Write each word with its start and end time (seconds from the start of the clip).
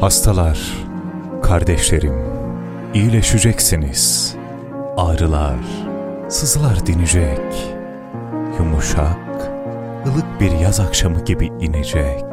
Hastalar, 0.00 0.60
kardeşlerim, 1.42 2.14
iyileşeceksiniz. 2.94 4.34
Ağrılar, 4.96 5.58
sızılar 6.28 6.86
dinecek. 6.86 7.76
Yumuşak, 8.58 9.50
ılık 10.06 10.40
bir 10.40 10.50
yaz 10.50 10.80
akşamı 10.80 11.24
gibi 11.24 11.46
inecek. 11.46 12.24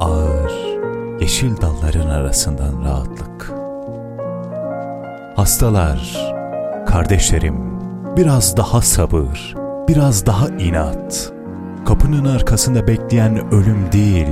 Ağır, 0.00 0.52
yeşil 1.20 1.60
dalların 1.60 2.10
arasından 2.10 2.84
rahatlık. 2.84 3.52
Hastalar, 5.36 6.32
kardeşlerim, 6.86 7.80
biraz 8.16 8.56
daha 8.56 8.82
sabır, 8.82 9.61
biraz 9.92 10.26
daha 10.26 10.48
inat. 10.48 11.32
Kapının 11.86 12.24
arkasında 12.24 12.86
bekleyen 12.86 13.54
ölüm 13.54 13.92
değil, 13.92 14.28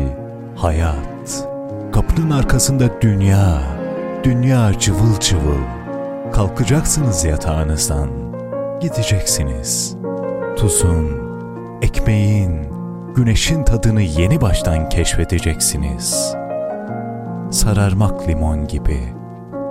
hayat. 0.57 1.49
Kapının 1.93 2.31
arkasında 2.31 3.01
dünya, 3.01 3.63
dünya 4.25 4.79
cıvıl 4.79 5.21
cıvıl. 5.21 5.63
Kalkacaksınız 6.33 7.25
yatağınızdan, 7.25 8.09
gideceksiniz. 8.81 9.97
Tuzun, 10.57 11.11
ekmeğin, 11.83 12.69
güneşin 13.15 13.65
tadını 13.65 14.03
yeni 14.03 14.41
baştan 14.41 14.89
keşfedeceksiniz. 14.89 16.35
Sararmak 17.51 18.29
limon 18.29 18.69
gibi, 18.69 19.01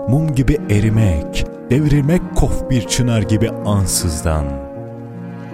mum 0.07 0.35
gibi 0.35 0.57
erimek, 0.69 1.47
devrilmek 1.69 2.35
kof 2.35 2.69
bir 2.69 2.87
çınar 2.87 3.21
gibi 3.21 3.49
ansızdan. 3.49 4.68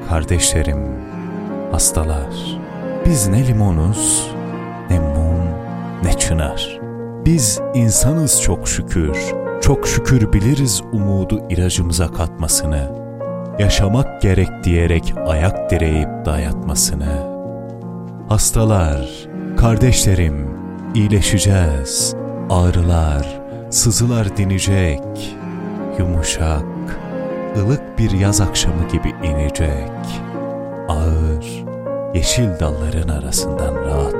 Kardeşlerim, 0.09 0.79
hastalar, 1.71 2.59
biz 3.05 3.27
ne 3.27 3.47
limonuz, 3.47 4.31
ne 4.89 4.99
mum, 4.99 5.39
ne 6.03 6.13
çınar. 6.13 6.79
Biz 7.25 7.59
insanız 7.73 8.41
çok 8.41 8.67
şükür, 8.67 9.17
çok 9.61 9.87
şükür 9.87 10.33
biliriz 10.33 10.81
umudu 10.91 11.41
ilacımıza 11.49 12.11
katmasını. 12.11 12.91
Yaşamak 13.59 14.21
gerek 14.21 14.49
diyerek 14.63 15.13
ayak 15.27 15.71
direyip 15.71 16.25
dayatmasını. 16.25 17.35
Hastalar, 18.29 19.27
kardeşlerim, 19.57 20.49
iyileşeceğiz. 20.95 22.15
Ağrılar, 22.49 23.41
sızılar 23.69 24.37
dinecek. 24.37 25.37
Yumuşak, 25.99 26.63
ılık 27.57 27.99
bir 27.99 28.11
yaz 28.11 28.41
akşamı 28.41 28.87
gibi 28.87 29.15
inecek. 29.23 29.91
Ağır, 30.89 31.65
yeşil 32.13 32.59
dalların 32.59 33.07
arasından 33.07 33.75
rahatlık. 33.75 34.14